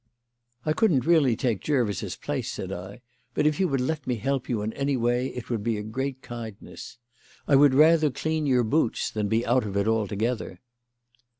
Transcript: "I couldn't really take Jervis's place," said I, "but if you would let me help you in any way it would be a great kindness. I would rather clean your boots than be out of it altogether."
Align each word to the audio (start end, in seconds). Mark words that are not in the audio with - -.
"I 0.65 0.73
couldn't 0.73 1.05
really 1.05 1.35
take 1.35 1.61
Jervis's 1.61 2.15
place," 2.15 2.51
said 2.51 2.71
I, 2.71 3.01
"but 3.35 3.45
if 3.45 3.59
you 3.59 3.67
would 3.67 3.79
let 3.81 4.07
me 4.07 4.15
help 4.15 4.49
you 4.49 4.63
in 4.63 4.73
any 4.73 4.97
way 4.97 5.27
it 5.27 5.51
would 5.51 5.63
be 5.63 5.77
a 5.77 5.83
great 5.83 6.23
kindness. 6.23 6.97
I 7.47 7.55
would 7.55 7.75
rather 7.75 8.09
clean 8.09 8.47
your 8.47 8.63
boots 8.63 9.11
than 9.11 9.27
be 9.27 9.45
out 9.45 9.63
of 9.63 9.77
it 9.77 9.87
altogether." 9.87 10.59